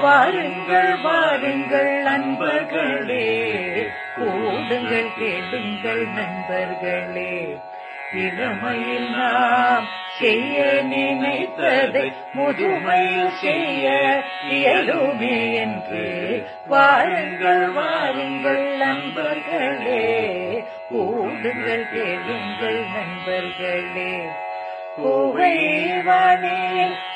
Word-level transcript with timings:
வாருங்கள் 0.00 0.96
வாருங்கள் 0.96 2.02
நண்பர்களே. 2.02 3.52
கூடுங்கள் 4.16 5.06
கேளுங்கள் 5.18 6.06
நண்பர்களே. 6.06 7.58
இளமையில் 8.14 9.10
நாம் 9.10 9.86
செய்ய 10.18 10.82
நினைத்ததை 10.82 12.12
முதுமையில் 12.34 13.30
செய்ய 13.40 14.22
இயலுமே 14.50 15.54
என்று. 15.54 16.46
வாருங்கள் 16.66 17.68
வாருங்கள் 17.68 18.76
நண்பர்களே. 18.76 20.28
கூடுங்கள் 20.90 21.92
கேளுங்கள் 21.92 22.84
நண்பர்களே. 22.94 24.28
புகைவானே 24.97 26.59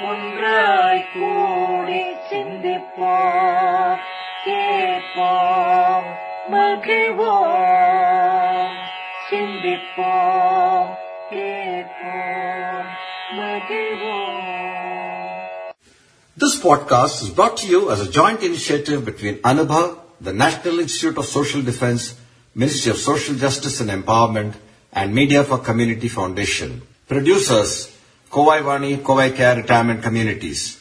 ஒன்றாய் 0.09 1.05
கூடி 1.13 2.01
சிந்திப்போம் 2.31 3.95
கேட்போம் 4.45 6.09
மகிழ்வோம் 6.53 7.79
சிந்திப்போம் 9.29 10.91
கேட்போம் 11.33 12.89
மகிழ்வோம் 13.39 14.29
This 16.37 16.55
podcast 16.59 17.23
is 17.23 17.29
brought 17.29 17.57
to 17.57 17.67
you 17.67 17.91
as 17.91 17.99
a 17.99 18.09
joint 18.09 18.41
initiative 18.41 19.05
between 19.05 19.35
Anubha, 19.43 19.81
the 20.21 20.33
National 20.35 20.79
Institute 20.79 21.17
of 21.17 21.25
Social 21.27 21.61
Defense, 21.61 22.03
Ministry 22.55 22.91
of 22.91 22.97
Social 22.99 23.35
Justice 23.35 23.75
and 23.79 23.91
Empowerment, 23.91 24.53
and 24.93 25.13
Media 25.13 25.43
for 25.43 25.57
Community 25.59 26.09
Foundation. 26.09 26.71
Producers, 27.07 27.71
Kovai 28.29 28.61
Vani, 28.61 28.97
Kovai 28.97 29.35
Care 29.35 29.57
Retirement 29.57 30.01
Communities. 30.01 30.79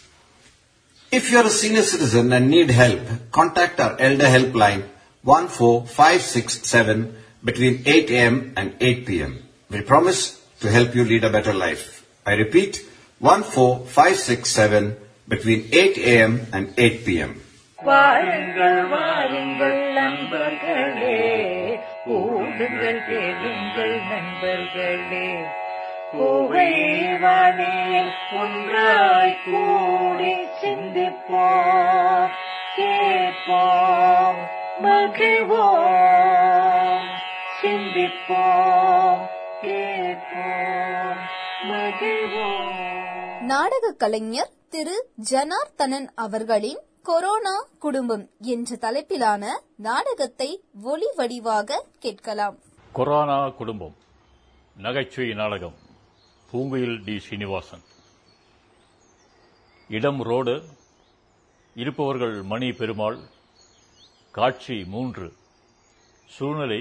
If 1.12 1.30
you 1.30 1.38
are 1.38 1.46
a 1.46 1.50
senior 1.50 1.82
citizen 1.82 2.32
and 2.32 2.48
need 2.48 2.70
help, 2.70 3.00
contact 3.32 3.80
our 3.80 4.00
Elder 4.00 4.26
Helpline 4.26 4.84
14567 5.24 7.16
between 7.44 7.82
8 7.84 8.10
a.m. 8.10 8.52
and 8.56 8.76
8 8.80 9.06
p.m. 9.06 9.42
We 9.70 9.82
promise 9.82 10.40
to 10.60 10.70
help 10.70 10.94
you 10.94 11.04
lead 11.04 11.24
a 11.24 11.30
better 11.30 11.52
life. 11.52 12.06
I 12.24 12.34
repeat, 12.34 12.76
14567 13.20 14.96
between 15.28 15.68
8 15.72 15.98
a.m. 15.98 16.46
and 16.52 16.72
8 16.78 17.04
p.m. 17.06 17.32
வாருங்கள் 17.88 18.80
வாருங்கள் 18.92 19.78
நண்பர்களே 19.98 21.20
கூடுங்கள் 22.04 22.98
கேளுங்கள் 23.08 23.94
நண்பர்களே 24.10 25.28
புகைவானே 26.11 28.11
ஒன்றாய் 28.33 29.37
கூடி 29.45 30.33
சிந்திப்போம். 30.61 32.29
கேட்போம் 32.75 34.35
மகிழ்வோம். 34.83 37.07
சிந்திப்போம் 37.61 39.25
கேட்போம் 39.61 41.17
மகிழ்வோம். 41.63 43.39
நாடக 43.39 43.93
கலைஞர் 43.97 44.49
திரு. 44.69 45.09
ஜனார்த்தனன் 45.31 46.07
அவர்களின் 46.15 46.79
கொரோனா 47.03 47.65
குடும்பம் 47.79 48.29
என்ற 48.39 48.75
தலைப்பிலான 48.75 49.45
நாடகத்தை 49.77 50.61
ஒளி 50.83 51.11
வடிவாக 51.17 51.81
கேட்கலாம். 51.99 52.57
கொரோனா 52.93 53.49
குடும்பம் 53.49 53.95
நகைச்சுவை 54.77 55.33
நாடகம். 55.33 55.83
பூங்குயில் 56.55 57.03
டி. 57.03 57.19
ஸ்ரீனிவாசன் 57.19 57.81
இடம் 59.89 60.21
ரோடு. 60.23 60.63
இருப்பவர்கள் 61.75 62.41
மணி 62.41 62.71
பெருமாள். 62.71 63.17
காட்சி 64.31 64.83
மூன்று. 64.83 65.33
சூழ்நிலை. 66.29 66.79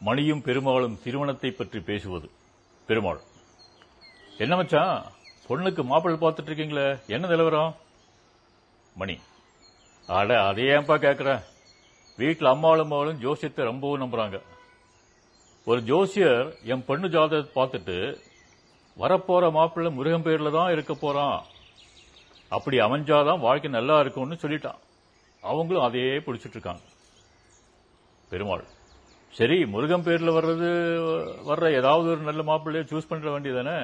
மணியும் 0.00 0.42
பெருமாளும் 0.42 0.98
திருமணத்தை 1.02 1.50
பற்றி 1.50 1.80
பேசுவது. 1.80 2.30
பெருமாள். 2.86 3.20
என்ன 4.38 4.56
மச்சான்? 4.56 5.12
பொண்ணுக்கு 5.48 5.84
மாப்பிள்ளை 5.84 6.20
பார்த்துட்டு 6.20 6.50
இருக்கீங்களே 6.50 7.06
என்ன 7.06 7.28
நிலவரம்? 7.28 7.76
மணி. 8.96 9.20
அட 10.06 10.46
அதை 10.46 10.64
ஏன்பா 10.64 10.96
கேட்குறேன் 11.04 11.42
வீட்டில் 12.16 12.48
அம்மாவும் 12.48 12.80
அம்மாவும் 12.80 13.20
ஜோசியத்தை 13.20 13.64
ரொம்பவும் 13.64 14.02
நம்புறாங்க. 14.02 14.42
ஒரு 15.64 15.82
ஜோசியர் 15.82 16.56
என் 16.62 16.84
பெண்ணு 16.88 17.08
ஜாதகத்தை 17.08 17.62
பார்த்துட்டு 17.62 18.30
வரப்போற 19.00 19.50
மாப்பிள்ளை 19.52 19.90
முருகன் 19.92 20.24
பேர்ல 20.26 20.50
தான் 20.56 20.72
இருக்க 20.72 20.94
போறான். 20.94 21.38
அப்படி 22.48 22.76
அமைஞ்சாதான் 22.78 23.44
வாழ்க்கை 23.46 23.70
நல்லா 23.70 24.00
இருக்கும்னு 24.00 24.42
சொல்லிட்டான். 24.42 24.80
அவங்களும் 25.42 25.86
அதையே 25.88 26.14
பிடிச்சிட்டு 26.26 26.56
இருக்காங்க. 26.56 26.84
பெருமாள் 28.30 28.64
சரி 29.38 29.56
முருகன் 29.66 30.04
பேர்ல 30.06 30.30
வர்றது 30.36 30.68
வர்ற 31.50 31.66
ஏதாவது 31.78 32.08
ஒரு 32.10 32.22
நல்ல 32.28 32.42
மாப்பிள்ளைய 32.42 32.84
சூஸ் 32.90 33.08
பண்ற 33.08 33.26
வேண்டியதானே 33.34 33.76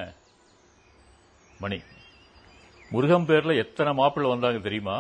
மணி 1.60 1.78
முருகன் 2.91 3.26
பேர்ல 3.30 3.56
எத்தனை 3.56 3.92
மாப்பிள்ளை 4.00 4.30
வந்தாங்க 4.30 4.58
தெரியுமா? 4.58 4.98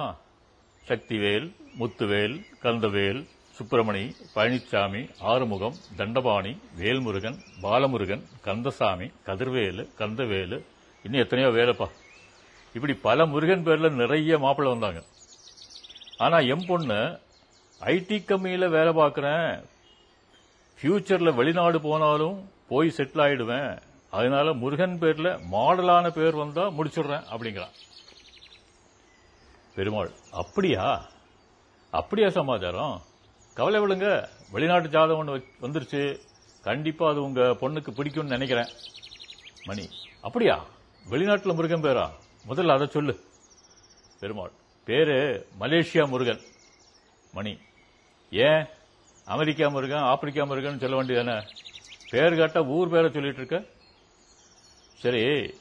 சக்திவேல் 0.88 1.48
முத்துவேல் 1.80 2.36
கந்தவேல் 2.62 3.20
சுப்பிரமணி 3.58 4.02
பழனிசாமி 4.34 5.00
ஆறுமுகம் 5.30 5.76
தண்டபாணி 5.96 6.50
வேல்முருகன் 6.80 7.38
பாலமுருகன் 7.62 8.22
கந்தசாமி 8.42 9.06
கதிர்வேலு 9.26 9.84
கந்தவேலு 9.98 10.58
இன்னும் 11.02 11.22
எத்தனையோ 11.22 11.50
வேலைப்பா. 11.56 11.86
இப்படி 12.74 12.94
பல 13.06 13.26
முருகன் 13.26 13.62
பேரில் 13.62 13.98
நிறைய 14.02 14.38
மாப்பிள்ளை 14.38 14.72
வந்தாங்க. 14.72 15.00
ஆனால் 16.18 16.46
என் 16.46 16.66
பொண்ணு 16.66 17.00
ஐடி 17.80 18.24
கம்பெனியில் 18.24 18.74
வேலை 18.76 18.92
பார்க்குறேன். 19.00 19.64
ஃபியூச்சரில் 20.78 21.34
வெளிநாடு 21.34 21.80
போனாலும் 21.80 22.38
போய் 22.68 22.94
செட்டில் 22.96 23.24
ஆகிடுவேன் 23.26 23.78
அதனால 24.10 24.52
முருகன் 24.52 24.98
பேரில் 24.98 25.30
மாடலான 25.54 26.08
பேர் 26.10 26.40
வந்தால் 26.44 26.74
முடிச்சிடுறேன் 26.78 27.28
அப்படிங்கிறான். 27.34 27.74
பெருமாள் 29.74 30.10
அப்படியா? 30.30 31.08
அப்படியா 31.90 32.28
சமாச்சாரம்? 32.30 32.96
கவலை 33.58 33.80
விழுங்க. 33.80 34.28
வெளிநாட்டு 34.50 34.88
ஜாதகம் 34.88 35.18
ஒன்று 35.18 35.46
வந்துருச்சு. 35.60 36.20
கண்டிப்பா 36.62 37.10
அது 37.10 37.22
உங்க 37.22 37.40
பொண்ணுக்கு 37.40 37.90
பிடிக்கும்னு 37.90 38.34
நினைக்கிறேன். 38.34 38.66
மணி 39.64 39.88
அப்படியா? 40.20 40.64
வெளிநாட்டில் 41.10 41.54
முருகன் 41.54 41.80
பேரா? 41.80 42.10
முதல்ல 42.48 42.66
அதை 42.66 42.86
சொல்லு. 42.86 43.20
பெருமாள் 44.20 44.50
பேரு 44.84 45.46
மலேசியா 45.60 46.08
முருகன். 46.08 46.40
மணி 47.32 47.58
ஏன்? 48.30 48.66
அமெரிக்கா 49.24 49.68
முருகன் 49.68 50.02
ஆப்பிரிக்கா 50.02 50.44
முருகன் 50.44 50.78
சொல்ல 50.78 51.02
வேண்டியதானே? 51.02 51.42
பேர் 52.10 52.34
கேட்டால் 52.34 52.66
ஊர் 52.66 52.88
பேரை 52.88 53.10
சொல்லிட்டு 53.10 53.36
இருக்க? 53.36 53.64
சரி 54.98 55.54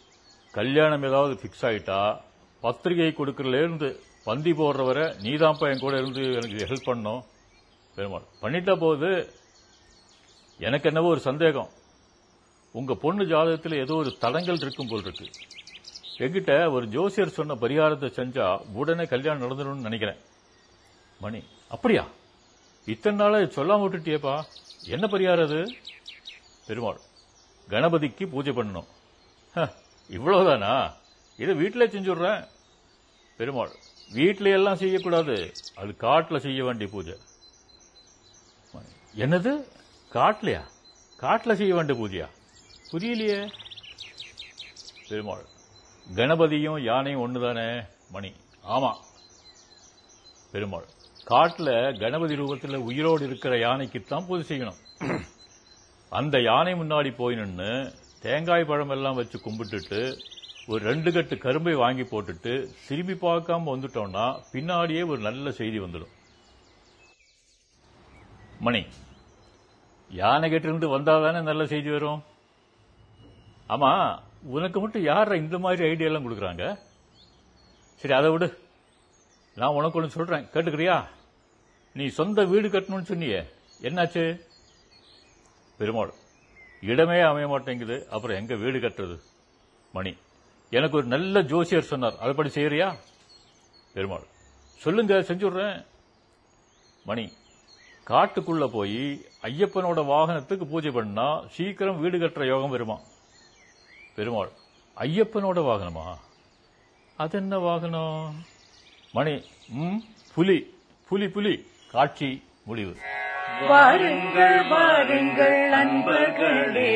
கல்யாணம் 0.51 1.03
ஏதாவது 1.03 1.39
ஃபிக்ஸ் 1.41 1.65
ஆகிட்டா 1.65 2.21
பத்திரிகை 2.61 3.07
கொடுக்கறதுலேருந்து 3.07 3.99
பந்தி 4.25 4.51
போடுற 4.51 4.85
வரை 4.85 5.03
நீதான்ப்பா 5.03 5.73
என் 5.73 5.79
கூட 5.79 5.97
இருந்து 5.97 6.23
எனக்கு 6.33 6.65
ஹெல்ப் 6.65 6.95
பண்ணணும் 6.95 7.23
பெருமாள். 7.97 8.25
பண்ணிட்ட 8.41 8.71
போது 8.81 9.09
எனக்கு 10.65 10.89
என்னவோ 10.89 11.11
ஒரு 11.13 11.21
சந்தேகம். 11.27 11.69
உங்க 12.77 12.95
பொண்ணு 13.03 13.23
ஜாதகத்தில் 13.31 13.81
ஏதோ 13.83 13.93
ஒரு 14.01 14.11
தடங்கள் 14.23 14.59
இருக்கும் 14.63 14.89
போல் 14.89 15.05
இருக்கு. 15.05 15.27
எங்கிட்ட 16.23 16.53
ஒரு 16.75 16.85
ஜோசியர் 16.95 17.35
சொன்ன 17.37 17.55
பரிகாரத்தை 17.63 18.07
செஞ்சா 18.17 18.45
உடனே 18.79 19.05
கல்யாணம் 19.13 19.43
நடந்துடும் 19.43 19.85
நினைக்கிறேன். 19.87 20.19
மணி 21.23 21.39
அப்படியா? 21.75 22.03
இத்தனை 22.93 23.17
நாளா 23.19 23.37
சொல்லாம 23.57 23.83
விட்டுட்டியேப்பா. 23.85 24.35
என்ன 24.95 25.05
பரிகாரம் 25.13 25.47
அது? 25.47 25.61
பெருமாள் 26.67 26.99
கணபதிக்கு 27.69 28.25
பூஜை 28.33 28.53
பண்ணணும். 28.59 28.89
இவ்வளவுதானா? 30.17 30.73
இதை 31.43 31.55
வீட்டிலே 31.61 31.87
செஞ்சுடுறேன் 31.95 32.41
பெருமாள் 33.39 33.73
வீட்டில 34.19 34.53
எல்லாம் 34.59 34.81
செய்யக்கூடாது. 34.83 35.35
அது 35.81 35.91
காட்டில் 36.05 36.45
செய்ய 36.45 36.61
வேண்டிய 36.67 36.89
பூஜை. 36.93 37.15
என்னது? 39.17 39.51
காட்டிலையா? 40.13 40.63
காட்டில் 41.17 41.55
செய்ய 41.55 41.75
வேண்டிய 41.75 41.95
பூஜையா? 41.99 42.27
புரியலையே. 42.91 43.51
பெருமாள் 45.09 45.45
கணபதியும் 46.15 46.83
யானையும் 46.83 47.21
ஒண்ணுதானே? 47.21 47.87
மணி. 48.11 48.33
ஆமா. 48.67 48.95
பெருமாள் 50.51 50.85
காட்டில் 51.25 51.99
கணபதி 51.99 52.35
ரூபத்தில் 52.35 52.75
உயிரோடு 52.75 53.25
இருக்கிற 53.25 53.55
யானைக்குத்தான் 53.55 54.27
பூஜை 54.27 54.57
செய்யணும். 54.57 55.19
அந்த 56.09 56.41
யானை 56.41 56.73
முன்னாடி 56.73 57.15
போய் 57.15 57.35
நின்று 57.35 57.93
தேங்காய் 58.21 58.63
பழம் 58.63 58.89
எல்லாம் 58.89 59.15
வச்சு 59.15 59.39
கும்பிட்டுட்டு 59.39 60.19
ஒரு 60.67 60.85
ரெண்டு 60.85 61.11
கட்டு 61.11 61.37
கரும்பை 61.37 61.73
வாங்கி 61.73 62.01
போட்டுட்டு 62.01 62.71
திரும்பி 62.87 63.13
பார்க்காம 63.13 63.67
வந்துட்டோம்னா 63.73 64.43
பின்னாடியே 64.53 65.07
ஒரு 65.07 65.19
நல்ல 65.21 65.51
செய்தி 65.51 65.79
வந்துடும். 65.79 66.15
மணி 68.59 68.85
யானை 70.09 70.51
கிட்டிருந்து 70.51 70.87
வந்தால் 70.89 71.21
தானே 71.21 71.41
நல்ல 71.41 71.65
செய்தி 71.65 71.89
வரும்? 71.89 72.23
ஆமா 73.69 74.19
உனக்கு 74.43 74.79
மட்டும் 74.79 75.03
யார் 75.03 75.35
இந்த 75.35 75.59
மாதிரி 75.59 75.89
ஐடியாலாம் 75.89 76.25
கொடுக்குறாங்க? 76.25 76.79
சரி 77.95 78.13
அதை 78.13 78.29
விடு. 78.29 78.59
நான் 79.55 79.73
உனக்கு 79.73 79.97
ஒன்று 79.97 80.09
சொல்கிறேன் 80.09 80.47
கேட்டுக்கிறியா? 80.53 81.03
நீ 81.93 82.07
சொந்த 82.07 82.43
வீடு 82.43 82.67
கட்டணும்னு 82.67 83.09
சொன்னியே. 83.11 83.49
என்னாச்சு? 83.81 84.41
பெருமாள் 85.77 86.13
இடமே 86.81 87.19
அமைய 87.19 87.47
மாட்டேங்குது. 87.47 88.07
அப்புறம் 88.09 88.37
எங்கே 88.37 88.55
வீடு 88.55 88.79
கட்டுறது? 88.79 89.19
மணி 89.91 90.15
எனக்கு 90.69 90.97
ஒரு 90.97 91.07
நல்ல 91.07 91.41
ஜோசியர் 91.41 91.91
சொன்னார். 91.91 92.13
அதுபடி 92.13 92.49
செய்கிறியா 92.57 92.95
பெருமாள் 93.93 94.25
சொல்லுங்க 94.77 95.19
செஞ்சுடுறேன் 95.19 95.85
மணி 97.05 97.31
காட்டுக்குள்ள 98.09 98.67
போய் 98.67 99.25
ஐயப்பனோட 99.43 100.01
வாகனத்துக்கு 100.05 100.65
பூஜை 100.65 100.91
பண்ணா 100.91 101.43
சீக்கிரம் 101.51 101.99
வீடு 101.99 102.17
கட்டுற 102.17 102.45
யோகம் 102.45 102.69
வருமா? 102.69 102.99
பெருமாள் 104.15 104.49
ஐயப்பனோட 104.97 105.59
வாகனமா? 105.69 106.15
அது 107.15 107.37
என்ன 107.37 107.57
வாகனம்? 107.57 108.45
மணி 109.11 109.43
ம் 109.69 109.99
புலி 110.33 110.75
புலி 111.09 111.27
புலி 111.27 111.65
காட்சி 111.91 112.43
முடிவு. 112.63 112.95
வாருங்கள் 113.69 114.67
வாருங்கள் 114.67 115.69
நண்பர்களே. 115.69 116.93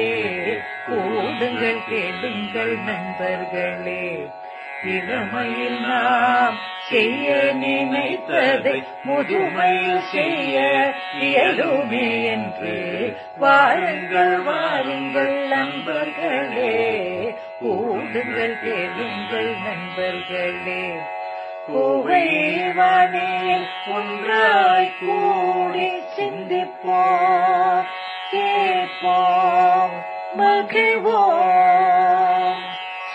கூடுங்கள் 0.87 1.85
கேளுங்கள் 1.89 2.77
நண்பர்களே. 2.77 4.27
இளமையில் 4.85 5.79
நாம் 5.79 6.57
செய்ய 6.89 7.49
நினைத்ததை 7.53 8.83
முதுமையில் 9.03 10.01
செய்ய 10.11 10.93
இயலுமே 11.19 12.23
என்று 12.23 13.17
வாருங்கள் 13.37 14.39
வாருங்கள் 14.39 15.47
நண்பர்களே. 15.47 17.35
கூடுங்கள் 17.61 18.57
கேளுங்கள் 18.63 19.55
நண்பர்களே. 19.63 20.97
கோவைவானே 21.67 23.65
ஒன்றாய் 23.87 24.91
கூடி 24.99 25.91
சிந்திப்போம் 26.17 27.83
கேட்போம் 28.31 30.03
மகிழ்வோம். 30.37 32.30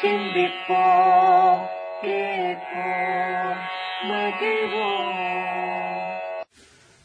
சிந்திப்போம் 0.01 1.61
கேட்போம் 2.03 3.59
மகிழ்வோம் 4.11 5.09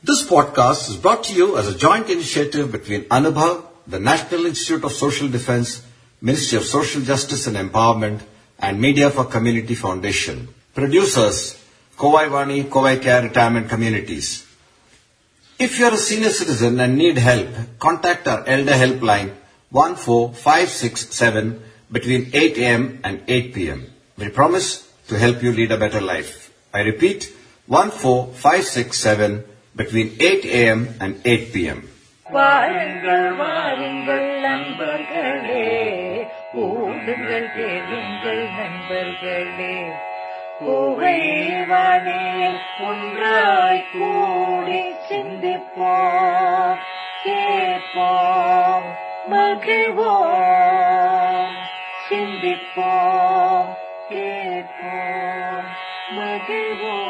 This 0.09 0.21
podcast 0.35 0.83
is 0.91 0.97
brought 1.05 1.23
to 1.29 1.33
you 1.39 1.47
as 1.61 1.67
a 1.67 1.77
joint 1.85 2.09
initiative 2.15 2.67
between 2.71 3.03
Anubhav, 3.17 3.55
the 3.89 3.99
National 3.99 4.43
Institute 4.47 4.85
of 4.85 4.93
Social 4.93 5.29
Defense, 5.37 5.71
Ministry 6.29 6.59
of 6.59 6.65
Social 6.65 7.03
Justice 7.03 7.43
and 7.49 7.57
Empowerment, 7.57 8.21
and 8.59 8.81
Media 8.81 9.09
for 9.11 9.25
Community 9.25 9.75
Foundation. 9.75 10.37
Producers, 10.75 11.39
Kovai 11.97 12.29
Vani, 12.29 12.65
Kovai 12.75 13.03
Care 13.03 13.23
Retirement 13.23 13.69
Communities. 13.69 14.47
If 15.59 15.79
you 15.79 15.87
are 15.87 15.95
a 15.95 15.99
senior 15.99 16.31
citizen 16.31 16.79
and 16.79 16.97
need 16.97 17.19
help, 17.19 17.49
contact 17.79 18.29
our 18.29 18.47
Elder 18.47 18.73
Helpline 18.73 19.31
14567 19.73 21.63
between 21.91 22.23
8 22.35 22.59
a.m. 22.59 22.83
and 23.05 23.23
8 23.29 23.55
p.m. 23.55 23.81
We 24.19 24.29
promise 24.31 24.69
to 25.09 25.19
help 25.19 25.43
you 25.43 25.53
lead 25.53 25.73
a 25.73 25.77
better 25.77 26.01
life. 26.03 26.33
I 26.75 26.81
repeat, 26.83 27.21
14567 27.69 29.45
between 29.77 30.09
8 30.21 30.45
a.m. 30.55 30.81
and 31.01 31.13
8 31.27 31.53
p.m. 31.55 31.81
வாருங்கள் 32.27 33.27
வாருங்கள் 33.41 34.25
நண்பர்களே 34.45 35.67
கூடுங்கள் 36.55 37.49
கேளுங்கள் 37.57 38.43
நண்பர்களே 38.59 39.77
கோவைவானே 40.61 42.23
ஒன்றாய் 42.89 43.85
கூடி 43.93 44.83
சிந்திப்போம் 45.09 46.75
கேட்போம் 47.27 48.89
மகிழ்வோம் 49.33 50.50
சிந்திப்போம் 52.74 53.72
கேட்போம் 54.10 55.68
மகிழ்வோம் 56.08 57.01